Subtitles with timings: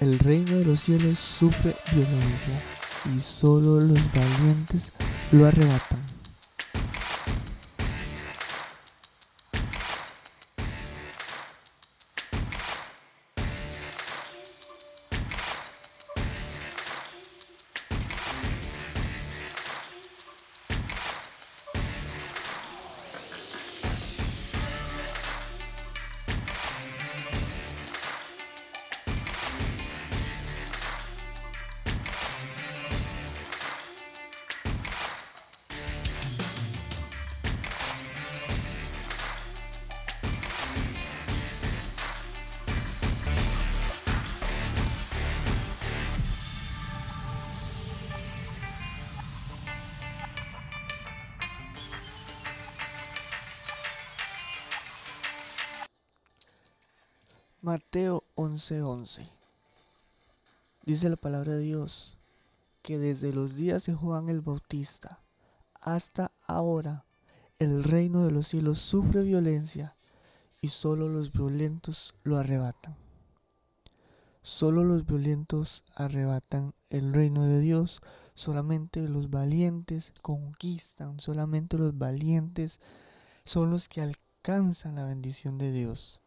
[0.00, 2.60] El reino de los cielos sufre violencia
[3.14, 4.92] y solo los valientes
[5.30, 6.13] lo arrebatan.
[57.64, 59.26] Mateo 11:11
[60.84, 62.18] Dice la palabra de Dios
[62.82, 65.18] que desde los días de Juan el Bautista
[65.80, 67.06] hasta ahora
[67.58, 69.96] el reino de los cielos sufre violencia
[70.60, 72.96] y solo los violentos lo arrebatan.
[74.42, 78.02] Solo los violentos arrebatan el reino de Dios,
[78.34, 82.78] solamente los valientes conquistan, solamente los valientes
[83.46, 86.20] son los que alcanzan la bendición de Dios.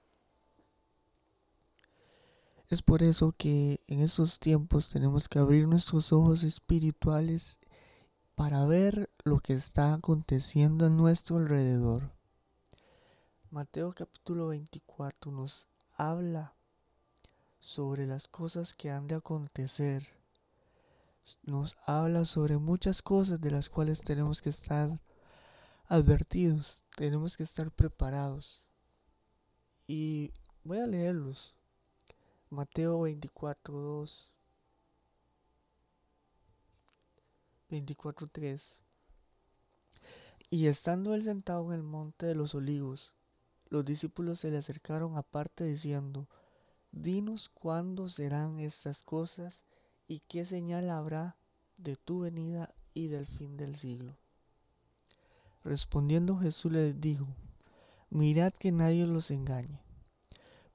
[2.70, 7.60] Es por eso que en estos tiempos tenemos que abrir nuestros ojos espirituales
[8.36, 12.12] para ver lo que está aconteciendo a nuestro alrededor.
[13.52, 16.56] Mateo capítulo 24 nos habla
[17.62, 20.06] sobre las cosas que han de acontecer.
[21.44, 25.00] Nos habla sobre muchas cosas de las cuales tenemos que estar
[25.88, 28.66] advertidos, tenemos que estar preparados.
[29.88, 30.34] Y
[30.66, 31.57] voy a leerlos
[32.50, 34.31] Mateo 24, 2.
[37.70, 38.82] 24, 3.
[40.49, 43.14] Y estando él sentado en el monte de los olivos,
[43.67, 46.30] los discípulos se le acercaron aparte diciendo,
[46.94, 49.66] Dinos cuándo serán estas cosas
[50.08, 51.36] y qué señal habrá
[51.76, 54.16] de tu venida y del fin del siglo.
[55.66, 57.27] Respondiendo Jesús les dijo,
[58.10, 59.86] Mirad que nadie los engañe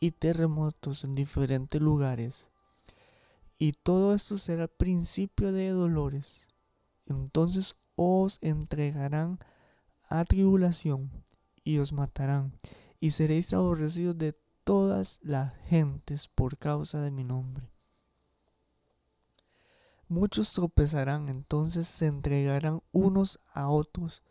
[0.00, 2.48] y terremotos en diferentes lugares.
[3.58, 6.46] Y todo esto será principio de dolores.
[7.06, 9.38] Entonces os entregarán
[10.08, 11.10] a tribulación
[11.62, 12.58] y os matarán,
[12.98, 14.34] y seréis aborrecidos de
[14.64, 17.68] todas las gentes por causa de mi nombre.
[20.08, 24.22] Muchos tropezarán, entonces se entregarán unos a otros,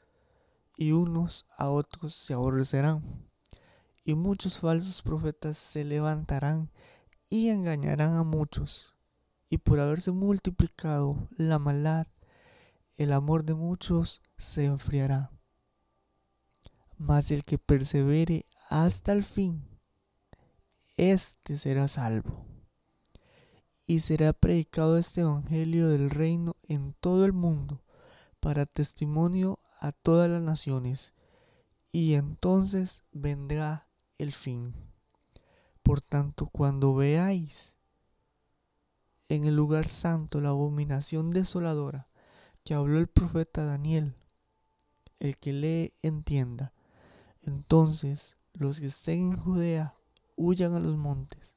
[0.76, 3.29] y unos a otros se aborrecerán
[4.04, 6.72] y muchos falsos profetas se levantarán
[7.30, 8.96] y engañarán a muchos.
[9.50, 12.08] Y por haberse multiplicado la maldad,
[12.98, 15.32] el amor de muchos se enfriará.
[16.98, 19.66] Mas el que persevere hasta el fin,
[20.98, 22.46] éste será salvo.
[23.88, 27.82] Y será predicado este Evangelio del reino en todo el mundo,
[28.40, 31.14] para testimonio a todas las naciones.
[31.92, 33.89] Y entonces vendrá
[34.20, 34.76] el fin.
[35.82, 37.74] Por tanto, cuando veáis
[39.30, 42.08] en el lugar santo la abominación desoladora
[42.64, 44.14] que habló el profeta Daniel,
[45.20, 46.74] el que lee entienda.
[47.42, 49.96] Entonces los que estén en Judea
[50.36, 51.56] huyan a los montes,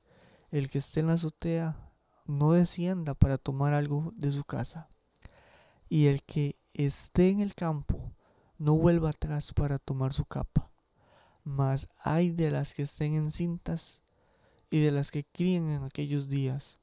[0.50, 1.76] el que esté en la azotea
[2.26, 4.88] no descienda para tomar algo de su casa,
[5.88, 8.14] y el que esté en el campo
[8.56, 10.71] no vuelva atrás para tomar su capa
[11.44, 14.02] mas hay de las que estén encintas
[14.70, 16.80] y de las que críen en aquellos días.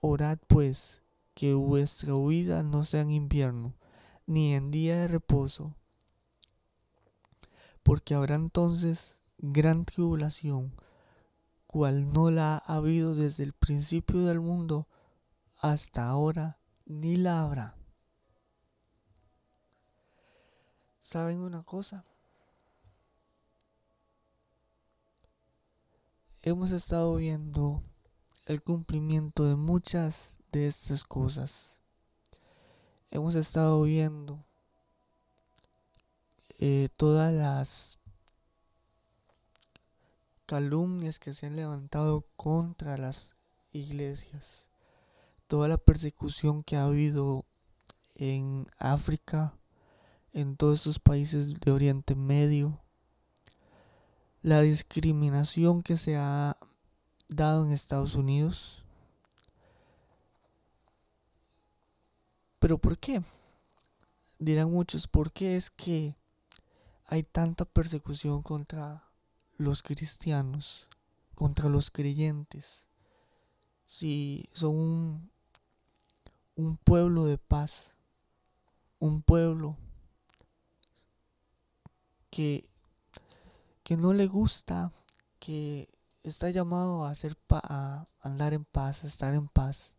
[0.00, 1.02] Orad pues
[1.34, 3.74] que vuestra huida no sea en invierno,
[4.26, 5.74] ni en día de reposo,
[7.82, 10.74] porque habrá entonces gran tribulación,
[11.66, 14.88] cual no la ha habido desde el principio del mundo
[15.60, 17.76] hasta ahora, ni la habrá.
[21.00, 22.04] ¿Saben una cosa?
[26.42, 27.82] Hemos estado viendo
[28.46, 31.78] el cumplimiento de muchas de estas cosas.
[33.10, 34.42] hemos estado viendo
[36.58, 37.98] eh, todas las
[40.46, 43.34] calumnias que se han levantado contra las
[43.72, 44.66] iglesias,
[45.46, 47.44] toda la persecución que ha habido
[48.14, 49.54] en África,
[50.32, 52.80] en todos estos países de Oriente Medio,
[54.42, 56.56] la discriminación que se ha
[57.28, 58.82] dado en Estados Unidos.
[62.58, 63.22] Pero ¿por qué?
[64.38, 66.16] Dirán muchos, ¿por qué es que
[67.06, 69.04] hay tanta persecución contra
[69.58, 70.86] los cristianos,
[71.34, 72.84] contra los creyentes?
[73.86, 75.30] Si son un,
[76.54, 77.92] un pueblo de paz,
[78.98, 79.76] un pueblo
[82.30, 82.69] que,
[83.90, 84.92] que no le gusta,
[85.40, 85.88] que
[86.22, 89.96] está llamado a, hacer a andar en paz, a estar en paz.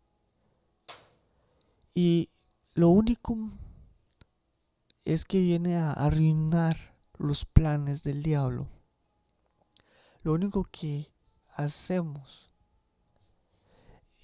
[1.92, 2.30] Y
[2.72, 3.36] lo único
[5.04, 6.74] es que viene a arruinar
[7.18, 8.66] los planes del diablo.
[10.22, 11.12] Lo único que
[11.56, 12.50] hacemos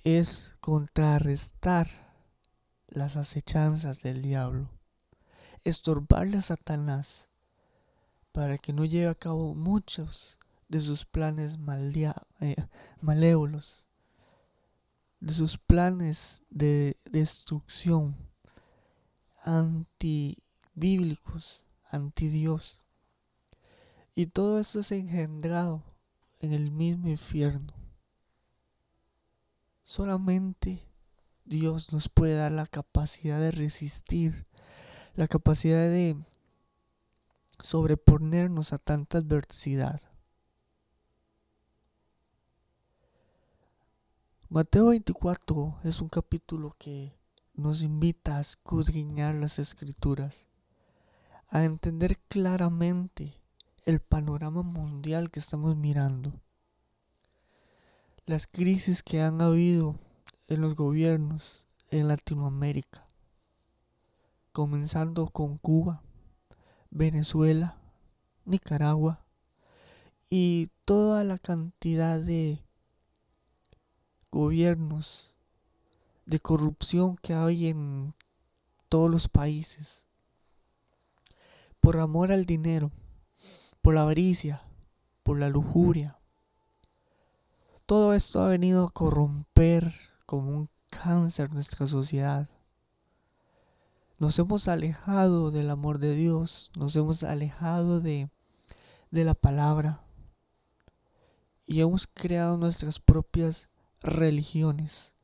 [0.02, 1.90] es contrarrestar
[2.86, 4.70] las acechanzas del diablo,
[5.62, 7.27] estorbarle a Satanás
[8.32, 10.38] para que no lleve a cabo muchos
[10.68, 11.58] de sus planes
[12.40, 12.56] eh,
[13.00, 13.86] malévolos,
[15.20, 18.16] de sus planes de destrucción
[19.44, 22.80] antibíblicos, anti Dios.
[24.14, 25.82] Y todo eso es engendrado
[26.40, 27.72] en el mismo infierno.
[29.82, 30.82] Solamente
[31.44, 34.46] Dios nos puede dar la capacidad de resistir,
[35.14, 36.16] la capacidad de
[37.60, 40.00] sobreponernos a tanta adversidad.
[44.48, 47.14] Mateo 24 es un capítulo que
[47.54, 50.46] nos invita a escudriñar las escrituras,
[51.50, 53.32] a entender claramente
[53.84, 56.32] el panorama mundial que estamos mirando,
[58.26, 59.96] las crisis que han habido
[60.46, 63.06] en los gobiernos en Latinoamérica,
[64.52, 66.02] comenzando con Cuba,
[66.90, 67.76] Venezuela,
[68.44, 69.24] Nicaragua
[70.30, 72.62] y toda la cantidad de
[74.30, 75.34] gobiernos
[76.26, 78.14] de corrupción que hay en
[78.88, 80.06] todos los países.
[81.80, 82.90] Por amor al dinero,
[83.80, 84.62] por la avaricia,
[85.22, 86.18] por la lujuria.
[87.86, 89.94] Todo esto ha venido a corromper
[90.26, 92.48] como un cáncer nuestra sociedad.
[94.18, 98.28] Nos hemos alejado del amor de Dios, nos hemos alejado de,
[99.12, 100.02] de la palabra
[101.64, 103.68] y hemos creado nuestras propias
[104.00, 105.14] religiones,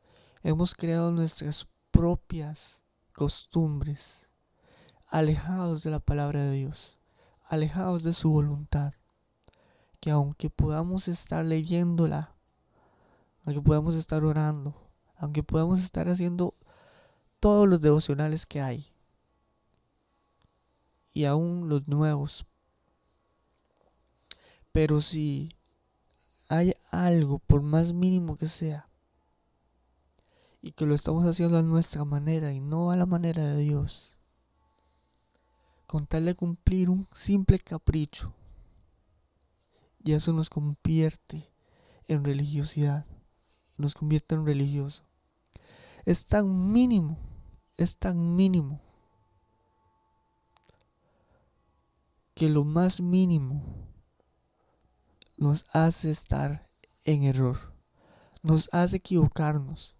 [0.44, 4.28] hemos creado nuestras propias costumbres,
[5.08, 7.00] alejados de la palabra de Dios,
[7.48, 8.94] alejados de su voluntad,
[9.98, 12.36] que aunque podamos estar leyéndola,
[13.44, 14.72] aunque podamos estar orando,
[15.16, 16.54] aunque podamos estar haciendo
[17.44, 18.86] todos los devocionales que hay.
[21.12, 22.46] Y aún los nuevos.
[24.72, 25.50] Pero si
[26.48, 28.88] hay algo, por más mínimo que sea,
[30.62, 34.16] y que lo estamos haciendo a nuestra manera y no a la manera de Dios,
[35.86, 38.32] con tal de cumplir un simple capricho,
[40.02, 41.52] y eso nos convierte
[42.08, 43.04] en religiosidad,
[43.76, 45.04] nos convierte en religioso.
[46.06, 47.33] Es tan mínimo
[47.76, 48.80] es tan mínimo
[52.34, 53.62] que lo más mínimo
[55.36, 56.68] nos hace estar
[57.04, 57.72] en error,
[58.42, 59.96] nos hace equivocarnos.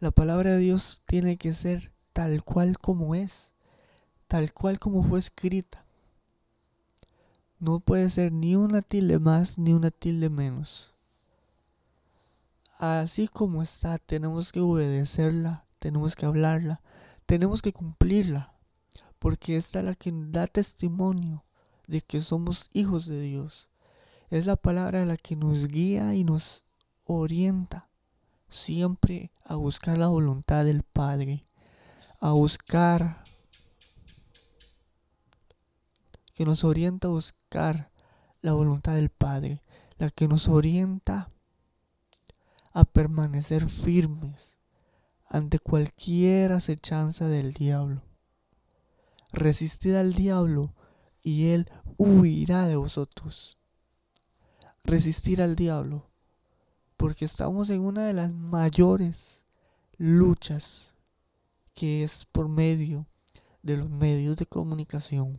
[0.00, 3.52] La palabra de Dios tiene que ser tal cual como es,
[4.28, 5.84] tal cual como fue escrita.
[7.58, 10.94] No puede ser ni una tilde más ni una tilde menos.
[12.78, 16.80] Así como está, tenemos que obedecerla tenemos que hablarla,
[17.26, 18.54] tenemos que cumplirla,
[19.18, 21.44] porque esta es la que da testimonio
[21.86, 23.70] de que somos hijos de Dios.
[24.30, 26.64] Es la palabra la que nos guía y nos
[27.04, 27.88] orienta
[28.48, 31.44] siempre a buscar la voluntad del Padre,
[32.20, 33.24] a buscar,
[36.34, 37.90] que nos orienta a buscar
[38.42, 39.62] la voluntad del Padre,
[39.96, 41.28] la que nos orienta
[42.72, 44.57] a permanecer firmes
[45.28, 48.02] ante cualquier acechanza del diablo.
[49.32, 50.74] Resistid al diablo
[51.22, 53.58] y él huirá de vosotros.
[54.84, 56.10] Resistir al diablo,
[56.96, 59.44] porque estamos en una de las mayores
[59.98, 60.94] luchas
[61.74, 63.06] que es por medio
[63.62, 65.38] de los medios de comunicación,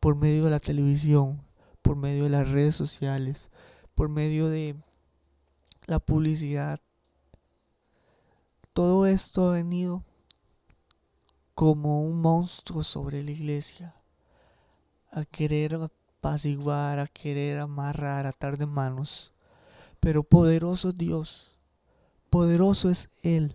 [0.00, 1.42] por medio de la televisión,
[1.82, 3.50] por medio de las redes sociales,
[3.94, 4.76] por medio de
[5.86, 6.80] la publicidad.
[8.74, 10.02] Todo esto ha venido
[11.54, 13.94] como un monstruo sobre la iglesia,
[15.12, 19.32] a querer apaciguar, a querer amarrar, atar de manos.
[20.00, 21.56] Pero poderoso Dios,
[22.30, 23.54] poderoso es Él,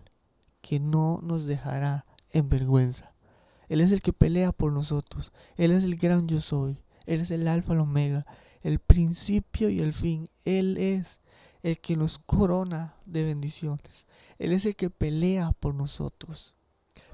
[0.61, 3.11] que no nos dejará en vergüenza.
[3.67, 5.33] Él es el que pelea por nosotros.
[5.57, 6.77] Él es el gran yo soy.
[7.05, 8.25] Él es el alfa, el omega,
[8.61, 10.29] el principio y el fin.
[10.45, 11.19] Él es
[11.61, 14.07] el que nos corona de bendiciones.
[14.39, 16.55] Él es el que pelea por nosotros.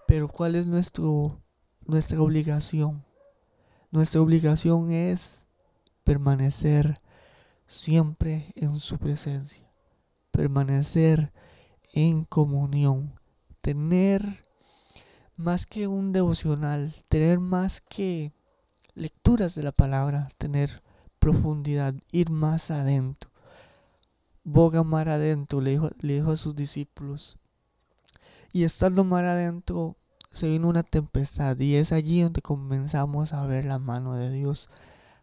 [0.07, 1.41] Pero ¿cuál es nuestro,
[1.85, 3.03] nuestra obligación?
[3.91, 5.41] Nuestra obligación es
[6.03, 6.93] permanecer
[7.65, 9.67] siempre en su presencia,
[10.31, 11.33] permanecer
[11.93, 13.19] en comunión,
[13.61, 14.21] tener
[15.35, 18.33] más que un devocional, tener más que
[18.93, 20.83] lecturas de la palabra, tener
[21.19, 23.31] profundidad, ir más adentro.
[24.45, 27.39] Boga mar adentro, le dijo, le dijo a sus discípulos.
[28.53, 29.97] Y estando mar adentro,
[30.31, 34.69] se vino una tempestad y es allí donde comenzamos a ver la mano de Dios,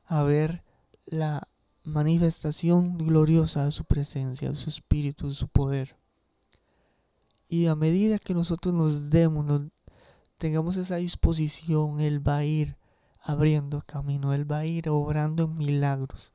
[0.06, 0.64] a ver
[1.06, 1.48] la
[1.84, 5.96] manifestación gloriosa de su presencia, de su espíritu, de su poder.
[7.48, 9.62] Y a medida que nosotros nos demos,
[10.38, 12.76] tengamos esa disposición, Él va a ir
[13.22, 16.32] abriendo camino, Él va a ir obrando en milagros,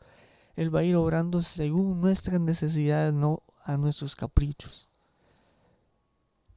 [0.58, 4.90] Él va a ir obrando según nuestras necesidades, no a nuestros caprichos.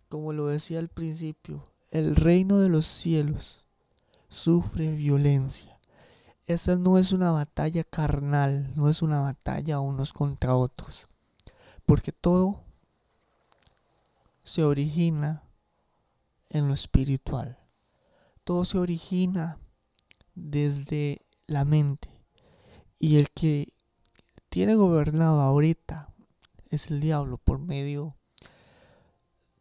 [0.09, 3.66] Como lo decía al principio, el reino de los cielos
[4.26, 5.78] sufre violencia.
[6.47, 11.07] Esa no es una batalla carnal, no es una batalla unos contra otros,
[11.85, 12.64] porque todo
[14.42, 15.42] se origina
[16.49, 17.59] en lo espiritual.
[18.45, 19.59] Todo se origina
[20.35, 22.09] desde la mente.
[22.99, 23.75] Y el que
[24.50, 26.12] tiene gobernado ahorita
[26.69, 28.14] es el diablo por medio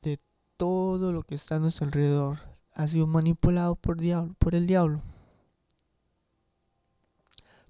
[0.01, 0.19] de
[0.57, 2.39] todo lo que está a nuestro alrededor.
[2.75, 5.01] Ha sido manipulado por, diablo, por el diablo.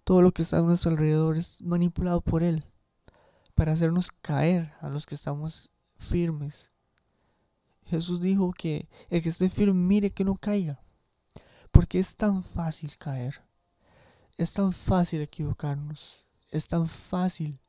[0.04, 2.64] Todo lo que está a nuestro alrededor es manipulado por él
[3.54, 6.72] para hacernos caer a los que estamos firmes
[7.90, 10.80] Jesús dijo que el que esté firme mire que no caiga.
[11.72, 13.42] Porque es tan fácil caer.
[14.38, 16.28] Es tan fácil equivocarnos.
[16.50, 17.60] Es tan fácil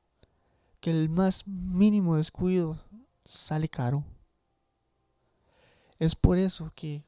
[0.81, 2.79] que el más mínimo descuido
[3.27, 4.05] sale caro.
[5.99, 7.05] Es por eso que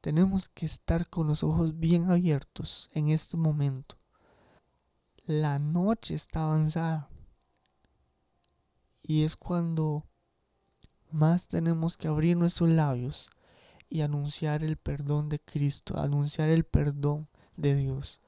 [0.00, 3.96] tenemos que estar con los ojos bien abiertos en este momento.
[5.26, 7.08] La noche está avanzada.
[9.02, 10.06] Y es cuando
[11.10, 13.30] más tenemos que abrir nuestros labios
[13.88, 18.22] y anunciar el perdón de Cristo, anunciar el perdón de Dios,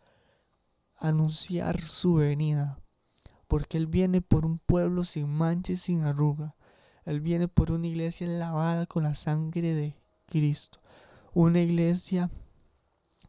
[1.05, 2.81] anunciar su venida,
[3.47, 6.57] porque Él viene por un pueblo sin mancha y sin arruga,
[7.05, 9.95] Él viene por una iglesia lavada con la sangre de
[10.27, 10.81] Cristo,
[11.35, 12.31] una iglesia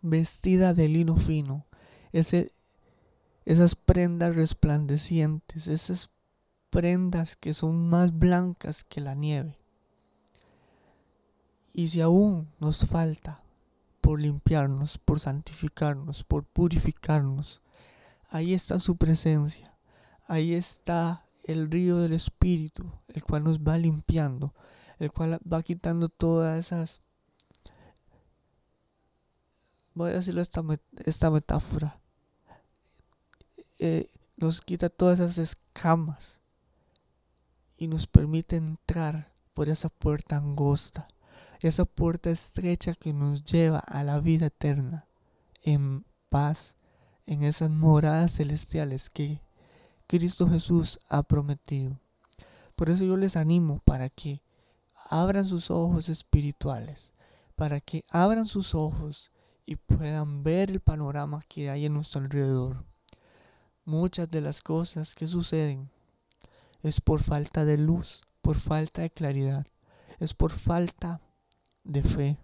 [0.01, 1.65] vestida de lino fino,
[2.13, 6.11] esas prendas resplandecientes, esas
[6.69, 9.57] prendas que son más blancas que la nieve.
[11.73, 13.41] Y si aún nos falta
[13.99, 17.61] por limpiarnos, por santificarnos, por purificarnos,
[18.29, 19.73] ahí está su presencia,
[20.27, 24.53] ahí está el río del Espíritu, el cual nos va limpiando,
[24.99, 27.01] el cual va quitando todas esas,
[29.93, 30.63] voy a decirlo esta,
[31.05, 31.99] esta metáfora,
[33.77, 36.41] eh, nos quita todas esas escamas
[37.77, 41.07] y nos permite entrar por esa puerta angosta,
[41.61, 45.07] esa puerta estrecha que nos lleva a la vida eterna,
[45.61, 46.74] en paz,
[47.25, 49.41] en esas moradas celestiales que
[50.07, 51.99] Cristo Jesús ha prometido.
[52.75, 54.41] Por eso yo les animo para que
[55.09, 57.13] abran sus ojos espirituales,
[57.55, 59.31] para que abran sus ojos
[59.65, 62.85] y puedan ver el panorama que hay en nuestro alrededor.
[63.85, 65.89] Muchas de las cosas que suceden
[66.83, 69.65] es por falta de luz, por falta de claridad,
[70.19, 71.21] es por falta
[71.83, 72.37] de fe.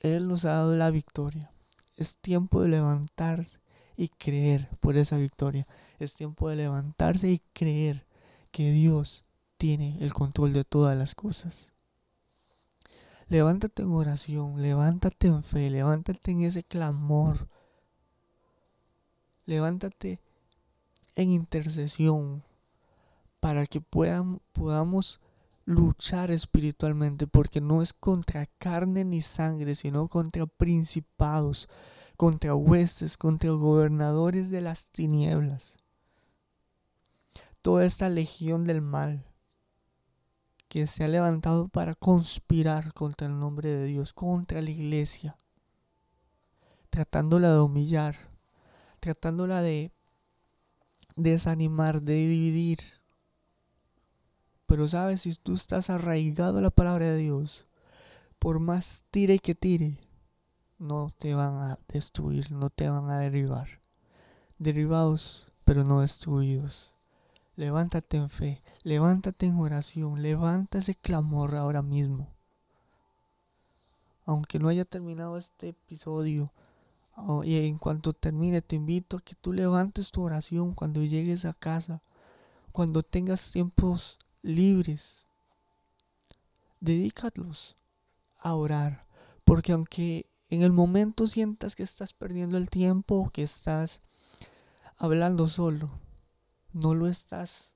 [0.00, 1.51] Él nos ha dado la victoria.
[1.96, 3.60] Es tiempo de levantarse
[3.96, 5.66] y creer por esa victoria.
[5.98, 8.06] Es tiempo de levantarse y creer
[8.50, 9.24] que Dios
[9.56, 11.70] tiene el control de todas las cosas.
[13.28, 17.48] Levántate en oración, levántate en fe, levántate en ese clamor.
[19.46, 20.20] Levántate
[21.14, 22.42] en intercesión
[23.40, 25.20] para que puedan, podamos
[25.64, 31.68] luchar espiritualmente porque no es contra carne ni sangre, sino contra principados,
[32.16, 35.76] contra huestes, contra gobernadores de las tinieblas.
[37.60, 39.24] Toda esta legión del mal
[40.68, 45.36] que se ha levantado para conspirar contra el nombre de Dios, contra la iglesia,
[46.88, 48.16] tratándola de humillar,
[48.98, 49.92] tratándola de
[51.16, 53.01] desanimar, de dividir.
[54.72, 57.66] Pero sabes, si tú estás arraigado a la palabra de Dios,
[58.38, 60.00] por más tire que tire,
[60.78, 63.68] no te van a destruir, no te van a derribar.
[64.56, 66.94] Derribados, pero no destruidos.
[67.54, 72.30] Levántate en fe, levántate en oración, levanta ese clamor ahora mismo.
[74.24, 76.50] Aunque no haya terminado este episodio,
[77.44, 81.52] y en cuanto termine te invito a que tú levantes tu oración cuando llegues a
[81.52, 82.00] casa,
[82.72, 85.26] cuando tengas tiempos libres.
[86.80, 87.76] Dedícalos
[88.38, 89.06] a orar,
[89.44, 94.00] porque aunque en el momento sientas que estás perdiendo el tiempo, que estás
[94.98, 95.90] hablando solo,
[96.72, 97.72] no lo estás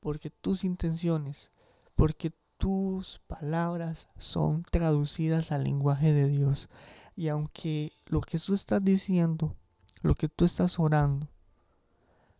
[0.00, 1.50] porque tus intenciones,
[1.94, 6.68] porque tus palabras son traducidas al lenguaje de Dios.
[7.16, 9.54] Y aunque lo que tú estás diciendo,
[10.02, 11.28] lo que tú estás orando,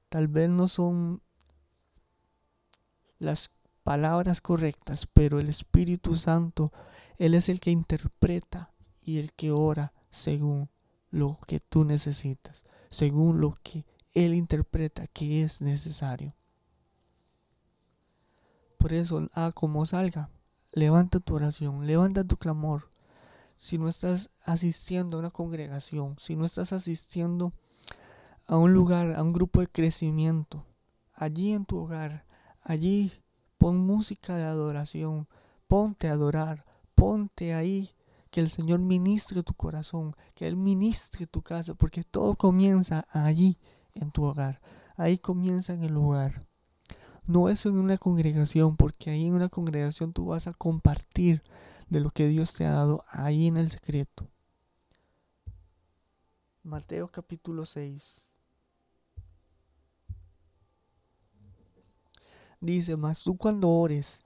[0.09, 1.23] tal vez no son
[3.21, 3.53] las
[3.85, 6.73] palabras correctas, pero el Espíritu Santo,
[7.19, 10.69] Él es el que interpreta y el que ora según
[11.11, 13.85] lo que tú necesitas, según lo que
[14.15, 16.35] Él interpreta que es necesario.
[18.79, 20.31] Por eso, a como salga,
[20.73, 22.89] levanta tu oración, levanta tu clamor.
[23.57, 27.53] Si no estás asistiendo a una congregación, si no estás asistiendo
[28.47, 30.65] a un lugar, a un grupo de crecimiento,
[31.13, 32.25] allí en tu hogar,
[32.63, 33.13] allí
[33.59, 35.29] pon música de adoración,
[35.67, 37.91] ponte a adorar, ponte ahí,
[38.31, 43.59] que el Señor ministre tu corazón, que Él ministre tu casa, porque todo comienza allí,
[43.95, 44.61] en tu hogar.
[44.97, 46.47] Ahí comienza en el hogar.
[47.27, 51.43] No es en una congregación, porque ahí en una congregación tú vas a compartir
[51.89, 54.27] de lo que Dios te ha dado ahí en el secreto.
[56.63, 58.30] Mateo capítulo 6.
[62.61, 64.21] Dice, mas tú cuando ores,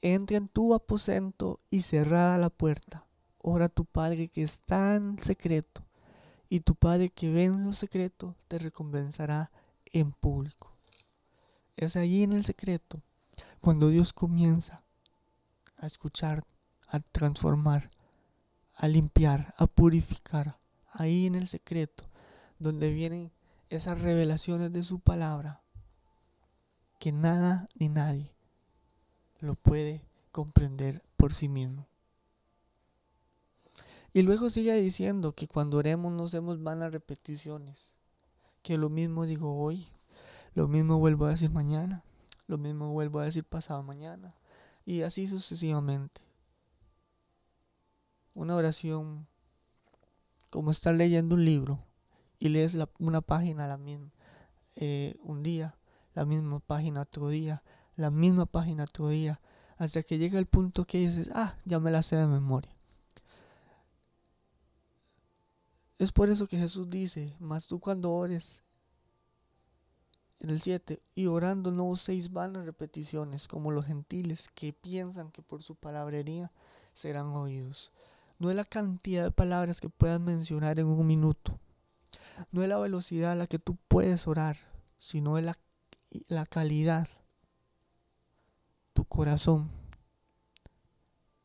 [0.00, 3.06] entra en tu aposento y cerrada la puerta.
[3.38, 5.82] Ora a tu Padre que está en secreto,
[6.48, 9.50] y tu Padre que ve en lo secreto te recompensará
[9.92, 10.76] en público.
[11.76, 13.02] Es allí en el secreto
[13.60, 14.82] cuando Dios comienza
[15.78, 16.44] a escuchar,
[16.88, 17.90] a transformar,
[18.76, 20.58] a limpiar, a purificar.
[20.92, 22.04] Ahí en el secreto
[22.58, 23.32] donde vienen
[23.68, 25.62] esas revelaciones de su palabra
[27.00, 28.30] que nada ni nadie
[29.40, 31.88] lo puede comprender por sí mismo.
[34.12, 37.94] Y luego sigue diciendo que cuando oremos no hacemos vanas repeticiones,
[38.62, 39.88] que lo mismo digo hoy,
[40.54, 42.04] lo mismo vuelvo a decir mañana.
[42.46, 44.34] Lo mismo vuelvo a decir pasado mañana.
[44.84, 46.20] Y así sucesivamente.
[48.34, 49.26] Una oración
[50.50, 51.78] como estar leyendo un libro
[52.38, 54.10] y lees una página la misma,
[54.76, 55.76] eh, un día,
[56.20, 57.62] la misma página otro día,
[57.96, 59.40] la misma página otro día,
[59.78, 62.76] hasta que llega el punto que dices, ah, ya me la sé de memoria.
[65.98, 68.62] Es por eso que Jesús dice, mas tú cuando ores,
[70.40, 75.40] en el 7, y orando no uséis vanas repeticiones como los gentiles que piensan que
[75.40, 76.52] por su palabrería
[76.92, 77.92] serán oídos.
[78.38, 81.58] No es la cantidad de palabras que puedas mencionar en un minuto.
[82.52, 84.58] No es la velocidad a la que tú puedes orar,
[84.98, 85.56] sino es la,
[86.28, 87.08] la calidad.
[88.92, 89.70] Tu corazón.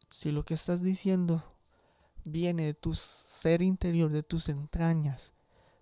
[0.10, 1.44] Si lo que estás diciendo
[2.24, 5.34] viene de tu ser interior, de tus entrañas,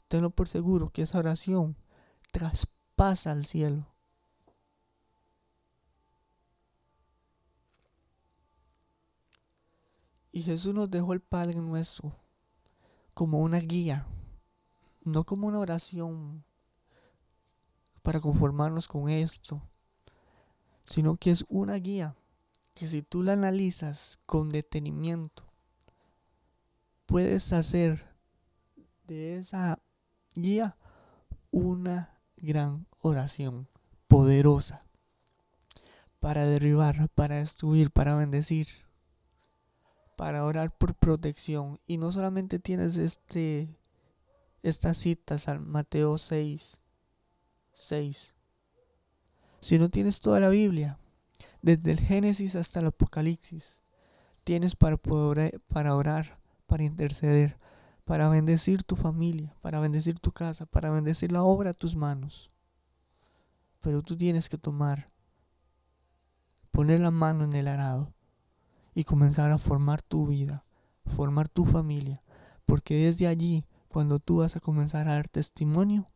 [0.08, 1.78] tenlo por seguro que esa oración
[2.32, 3.88] traspasa pasa al cielo.
[10.32, 12.16] Y Jesús nos dejó el Padre nuestro
[13.14, 14.08] como una guía,
[15.04, 16.44] no como una oración
[18.04, 19.62] para conformarnos con esto,
[20.86, 22.16] sino que es una guía
[22.76, 25.44] que si tú la analizas con detenimiento,
[27.06, 28.06] puedes hacer
[29.08, 29.80] de esa
[30.36, 30.76] guía
[31.52, 33.68] una gran oración
[34.08, 34.86] poderosa
[36.20, 38.68] para derribar, para destruir, para bendecir,
[40.16, 41.80] para orar por protección.
[41.86, 43.70] Y no solamente tienes este
[44.64, 46.80] estas citas al Mateo 6,
[47.74, 48.36] 6,
[49.60, 51.00] sino tienes toda la Biblia.
[51.62, 53.82] Desde el Génesis hasta el Apocalipsis
[54.44, 57.58] tienes para, poder, para orar, para interceder,
[58.06, 62.52] para bendecir tu familia, para bendecir tu casa, para bendecir la obra de tus manos.
[63.82, 65.10] Pero tú tienes que tomar,
[66.72, 68.14] poner la mano en el arado
[68.94, 70.66] y comenzar a formar tu vida,
[71.06, 72.22] formar tu familia,
[72.66, 76.10] porque desde allí, cuando tú vas a comenzar a dar testimonio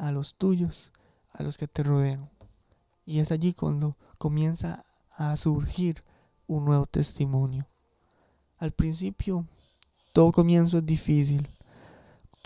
[0.00, 0.92] a los tuyos,
[1.32, 2.30] a los que te rodean.
[3.04, 4.84] Y es allí cuando comienza
[5.16, 6.02] a surgir
[6.46, 7.66] un nuevo testimonio.
[8.58, 9.46] Al principio,
[10.12, 11.48] todo comienzo es difícil.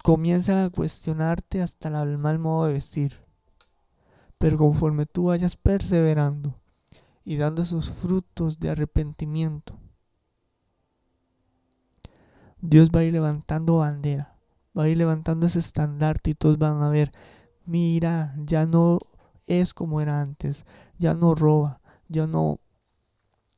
[0.02, 3.16] Comienza a cuestionarte hasta el mal modo de vestir.
[4.38, 6.54] Pero conforme tú vayas perseverando
[7.24, 9.78] y dando esos frutos de arrepentimiento,
[12.60, 14.36] Dios va a ir levantando bandera,
[14.76, 17.12] va a ir levantando ese estandarte y todos van a ver,
[17.66, 18.98] mira, ya no
[19.46, 20.64] es como era antes,
[20.98, 22.60] ya no roba, ya no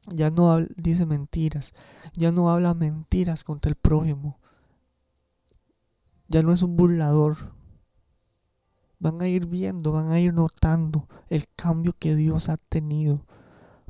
[0.08, 1.74] ya no dice mentiras,
[2.14, 4.38] ya no habla mentiras contra el prójimo,
[6.28, 7.36] ya no es un burlador.
[8.98, 13.26] Van a ir viendo, van a ir notando el cambio que Dios ha tenido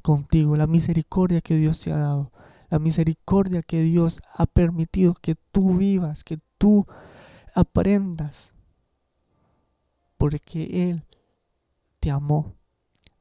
[0.02, 2.32] contigo, la misericordia que Dios te ha dado
[2.70, 6.84] la misericordia que Dios ha permitido que tú vivas, que tú
[7.54, 8.52] aprendas.
[10.16, 11.04] Porque Él
[12.00, 12.54] te amó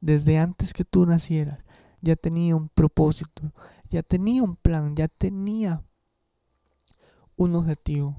[0.00, 1.58] desde antes que tú nacieras.
[2.00, 3.52] Ya tenía un propósito,
[3.90, 5.82] ya tenía un plan, ya tenía
[7.36, 8.16] un objetivo.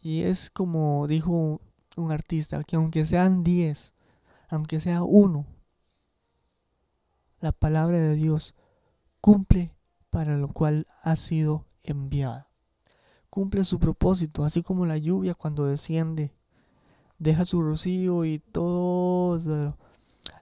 [0.00, 1.60] Y es como dijo
[1.96, 3.92] un artista, que aunque sean diez,
[4.48, 5.46] aunque sea uno,
[7.40, 8.54] la palabra de Dios
[9.20, 9.72] cumple
[10.10, 12.48] para lo cual ha sido enviada.
[13.30, 16.32] Cumple su propósito, así como la lluvia cuando desciende,
[17.18, 19.74] deja su rocío y todas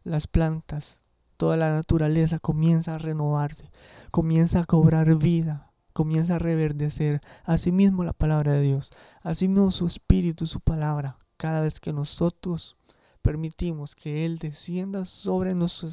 [0.05, 1.01] las plantas,
[1.37, 3.71] toda la naturaleza comienza a renovarse,
[4.11, 7.21] comienza a cobrar vida, comienza a reverdecer.
[7.45, 8.91] Asimismo la palabra de Dios,
[9.23, 12.77] asimismo su espíritu, su palabra, cada vez que nosotros
[13.23, 15.89] permitimos que Él descienda sobre nuestro,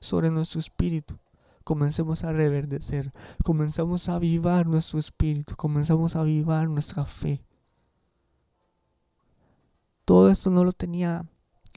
[0.00, 1.18] sobre nuestro espíritu,
[1.64, 3.12] comencemos a reverdecer,
[3.44, 7.45] comenzamos a avivar nuestro espíritu, comenzamos a avivar nuestra fe.
[10.06, 11.26] Todo esto no lo tenía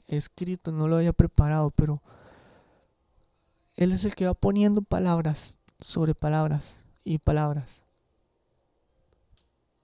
[0.06, 2.00] escrito, no lo había preparado, pero
[3.74, 7.82] Él es el que va poniendo palabras sobre palabras y palabras.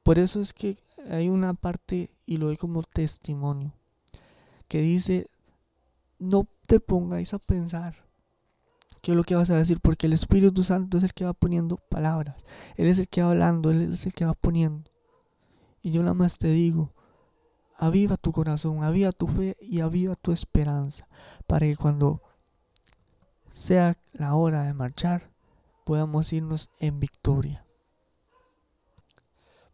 [0.05, 0.79] Por eso es que
[1.11, 3.73] hay una parte, y lo doy como testimonio,
[4.69, 5.29] que dice,
[6.21, 7.97] no te pongáis a pensar
[9.03, 11.33] qué es lo que vas a decir, porque el Espíritu Santo es el que va
[11.33, 12.45] poniendo palabras,
[12.77, 14.89] Él es el que va hablando, Él es el que va poniendo.
[15.83, 16.93] Y yo nada más te digo,
[17.79, 21.09] aviva tu corazón, aviva tu fe y aviva tu esperanza,
[21.47, 22.23] para que cuando
[23.51, 25.31] sea la hora de marchar,
[25.85, 27.65] podamos irnos en victoria.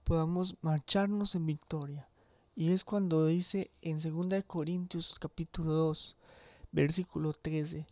[0.04, 2.08] Podamos marcharnos en victoria.
[2.54, 6.18] Y es cuando dice en 2 Corintios capítulo 2,
[6.70, 7.86] versículo 13,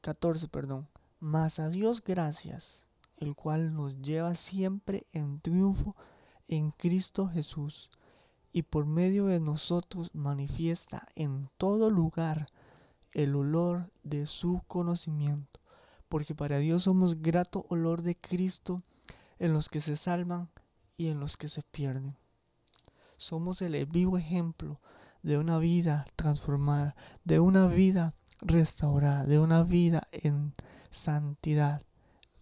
[0.00, 0.88] 14, perdón.
[1.20, 2.86] Mas a Dios gracias,
[3.18, 5.94] el cual nos lleva siempre en triunfo
[6.48, 7.88] en Cristo Jesús,
[8.52, 12.46] y por medio de nosotros manifiesta en todo lugar
[13.12, 15.60] el olor de su conocimiento,
[16.08, 18.82] porque para Dios somos grato olor de Cristo
[19.38, 20.50] en los que se salvan
[20.96, 22.16] y en los que se pierden.
[23.16, 24.80] Somos el vivo ejemplo
[25.22, 30.54] de una vida transformada, de una vida restaurada, de una vida en
[30.90, 31.82] santidad,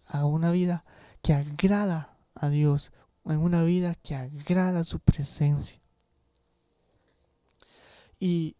[0.07, 0.83] a una vida
[1.21, 2.91] que agrada a Dios,
[3.25, 5.81] en una vida que agrada su presencia.
[8.21, 8.55] Y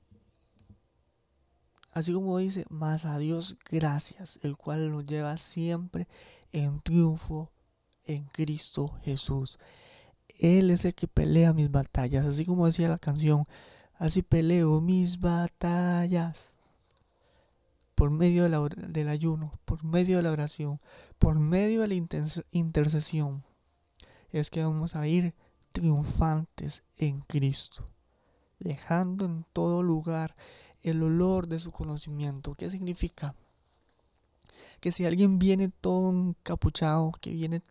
[1.94, 6.08] así como dice, más a Dios gracias, el cual nos lleva siempre
[6.52, 7.52] en triunfo
[8.06, 9.60] en Cristo Jesús.
[10.40, 13.46] Él es el que pelea mis batallas, así como decía la canción,
[14.00, 16.46] así peleo mis batallas
[17.94, 20.82] por medio del ayuno, por medio de la oración,
[21.20, 21.94] por medio de la
[22.50, 23.44] intercesión,
[24.32, 25.36] es que vamos a ir
[25.72, 27.88] triunfantes en Cristo,
[28.62, 30.36] dejando en todo lugar
[30.82, 32.56] el olor de su conocimiento.
[32.56, 33.36] ¿Qué significa?
[34.80, 37.62] Que si alguien viene todo encapuchado, que viene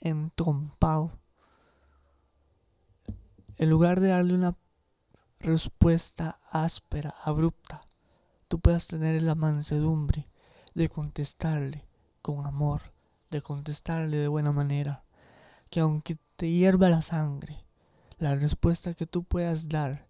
[0.00, 1.12] entrompado,
[3.58, 4.56] en lugar de darle una
[5.38, 7.80] respuesta áspera, abrupta,
[8.48, 10.28] tú puedas tener la mansedumbre
[10.74, 11.84] de contestarle
[12.22, 12.82] con amor,
[13.30, 15.04] de contestarle de buena manera.
[15.70, 17.64] Que aunque te hierva la sangre,
[18.18, 20.06] la respuesta que tú puedas dar,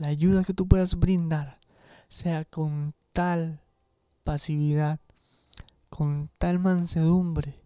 [0.00, 1.60] la ayuda que tú puedas brindar,
[2.08, 3.60] sea con tal
[4.24, 4.98] pasividad,
[5.90, 7.62] con tal mansedumbre,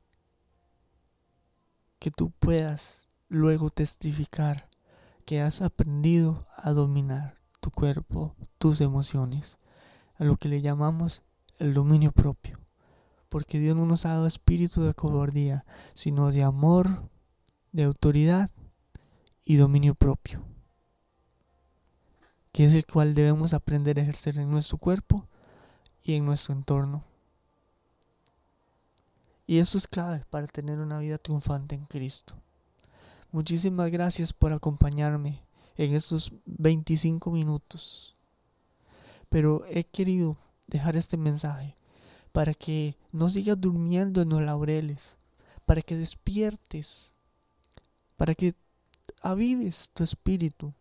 [2.00, 4.68] que tú puedas luego testificar
[5.24, 9.58] que has aprendido a dominar tu cuerpo, tus emociones,
[10.16, 11.22] a lo que le llamamos
[11.60, 12.58] el dominio propio.
[13.28, 17.08] Porque Dios no nos ha dado espíritu de cobardía, sino de amor,
[17.70, 18.50] de autoridad
[19.44, 20.44] y dominio propio,
[22.54, 25.26] que es el cual debemos aprender a ejercer en nuestro cuerpo
[26.04, 27.02] y en nuestro entorno.
[29.44, 32.36] Y eso es clave para tener una vida triunfante en Cristo.
[33.32, 35.42] Muchísimas gracias por acompañarme
[35.76, 38.14] en estos 25 minutos.
[39.28, 40.36] Pero he querido
[40.68, 41.74] dejar este mensaje
[42.30, 45.18] para que no sigas durmiendo en los laureles,
[45.66, 47.14] para que despiertes,
[48.16, 48.54] para que
[49.22, 50.72] avives tu espíritu,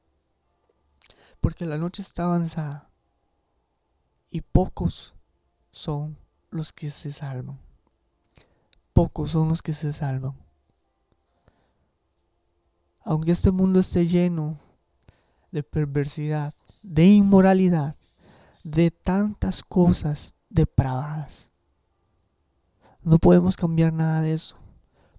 [1.43, 2.89] porque la noche está avanzada
[4.31, 5.13] y pocos
[5.69, 6.17] son
[6.49, 7.59] los que se salvan.
[8.93, 10.33] Pocos son los que se salvan
[13.03, 14.57] aunque este mundo esté lleno
[15.51, 17.95] de perversidad, de inmoralidad,
[18.63, 21.51] de tantas cosas depravadas.
[23.01, 24.55] No podemos cambiar nada de eso,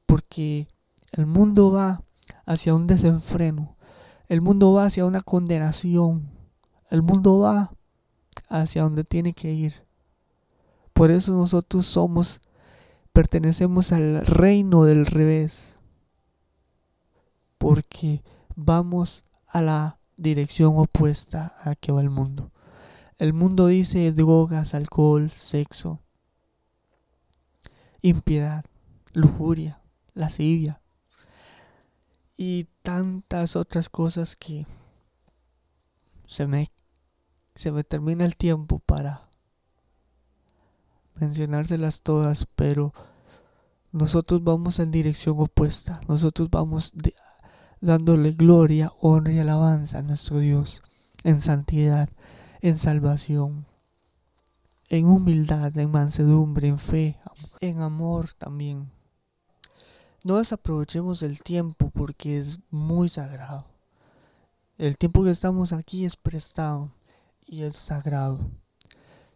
[0.07, 0.67] porque
[1.13, 2.03] el mundo va
[2.47, 3.74] hacia un desenfreno,
[4.29, 6.31] el mundo va hacia una condenación,
[6.91, 7.75] el mundo va
[8.49, 9.85] hacia donde tiene que ir.
[10.93, 12.41] Por eso nosotros somos,
[13.13, 15.77] pertenecemos al reino del revés
[17.59, 18.23] porque
[18.57, 22.51] vamos a la dirección opuesta a que va el mundo.
[23.19, 26.01] El mundo dice drogas, alcohol, sexo,
[28.03, 28.65] impiedad,
[29.13, 29.81] lujuria,
[30.15, 30.81] lascivia
[32.37, 34.67] y tantas otras cosas que
[36.27, 36.71] se me,
[37.55, 39.23] se me termina el tiempo para
[41.17, 42.93] mencionárselas todas, pero
[43.93, 46.01] nosotros vamos en dirección opuesta.
[46.09, 46.93] Nosotros vamos
[47.81, 50.83] dándole gloria, honra y alabanza a nuestro Dios
[51.23, 52.09] en santidad,
[52.61, 53.67] en salvación,
[54.91, 57.19] en humildad, en mansedumbre, en fe,
[57.61, 58.94] en amor también.
[60.25, 63.67] No desaprovechemos el tiempo porque es muy sagrado.
[64.79, 66.91] El tiempo que estamos aquí es prestado
[67.47, 68.41] y es sagrado.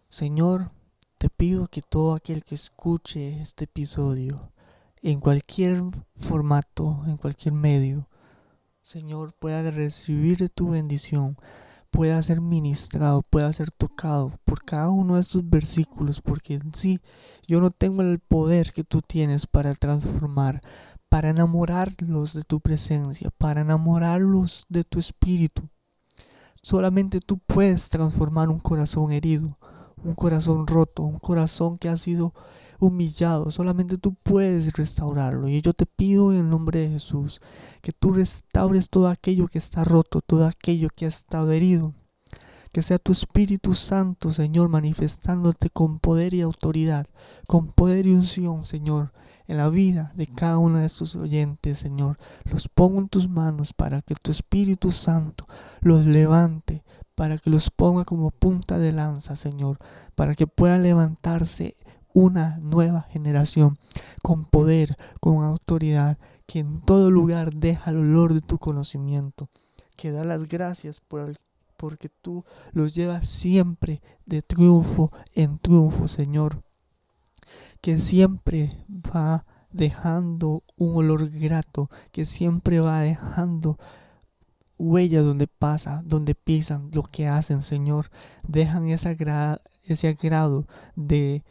[0.09, 0.71] Señor,
[1.19, 4.51] te pido que todo aquel que escuche este episodio,
[5.03, 5.83] en cualquier
[6.17, 8.09] formato, en cualquier medio,
[8.81, 11.37] Señor, pueda recibir tu bendición,
[11.91, 17.01] pueda ser ministrado, pueda ser tocado por cada uno de estos versículos, porque en sí
[17.47, 20.61] yo no tengo el poder que tú tienes para transformar,
[21.09, 25.63] para enamorarlos de tu presencia, para enamorarlos de tu espíritu.
[26.63, 29.57] Solamente tú puedes transformar un corazón herido,
[30.05, 32.35] un corazón roto, un corazón que ha sido
[32.79, 33.51] humillado.
[33.51, 35.49] Solamente tú puedes restaurarlo.
[35.49, 37.41] Y yo te pido en el nombre de Jesús
[37.83, 41.95] que tú restaures todo aquello que está roto, todo aquello que ha estado herido.
[42.73, 47.07] Que sea tu Espíritu Santo, Señor, manifestándote con poder y autoridad,
[47.47, 49.13] con poder y unción, Señor,
[49.47, 52.19] en la vida de cada uno de estos oyentes, Señor.
[52.45, 55.47] Los pongo en tus manos para que tu Espíritu Santo
[55.81, 59.79] los levante, para que los ponga como punta de lanza, Señor,
[60.15, 61.75] para que puedan levantarse
[62.19, 63.79] una nueva generación
[64.25, 69.49] con poder, con autoridad, que en todo lugar deja el olor de tu conocimiento,
[69.97, 71.39] que da las gracias por
[71.77, 76.65] porque tú los llevas siempre de triunfo en triunfo, Señor,
[77.81, 83.79] que siempre va dejando un olor grato, que siempre va dejando
[84.77, 88.11] huellas donde pasa, donde pisan, lo que hacen, Señor.
[88.45, 89.09] Dejan ese
[90.09, 91.45] agrado de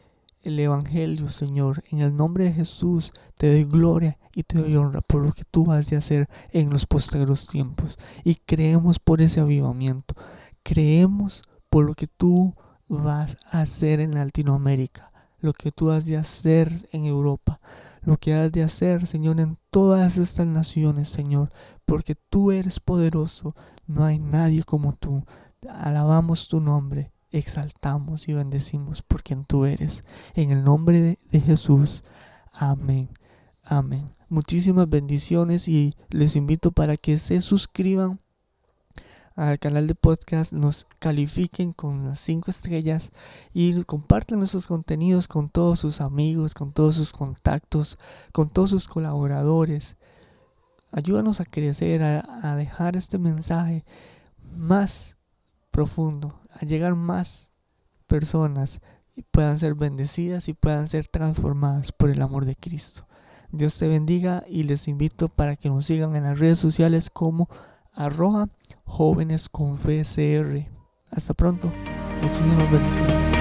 [0.44, 1.84] el Evangelio, Señor.
[1.92, 5.44] En el nombre de Jesús te doy gloria y te doy honra por lo que
[5.44, 7.98] tú vas a hacer en los postreros tiempos.
[8.24, 10.16] Y creemos por ese avivamiento.
[10.64, 12.56] Creemos por lo que tú
[12.88, 17.60] vas a hacer en Latinoamérica, lo que tú has de hacer en Europa,
[18.02, 21.52] lo que has de hacer, Señor, en todas estas naciones, Señor,
[21.86, 25.26] porque tú eres poderoso, no hay nadie como tú.
[25.84, 30.04] Alabamos tu nombre exaltamos y bendecimos por quien tú eres.
[30.36, 32.04] En el nombre de, Jesús.
[32.54, 33.10] Amén.
[33.64, 34.10] Amén.
[34.30, 38.20] Muchísimas bendiciones y les invito para que se suscriban
[39.36, 43.12] al canal de podcast, nos califiquen con las 5 estrellas
[43.54, 48.00] y compartan nuestros contenidos con todos sus amigos, con todos sus contactos,
[48.32, 49.96] con todos sus colaboradores.
[50.92, 53.86] Ayúdanos a crecer, a, a dejar este mensaje
[54.56, 55.17] más
[55.78, 57.52] profundo, a llegar más
[58.08, 58.82] personas
[59.16, 63.08] y puedan ser bendecidas y puedan ser transformadas por el amor de Cristo.
[63.52, 67.48] Dios te bendiga y les invito para que nos sigan en las redes sociales como
[67.94, 68.50] arroja
[68.86, 70.68] jóvenes con FCR.
[71.12, 71.72] Hasta pronto.
[72.24, 73.37] Muchísimas bendiciones.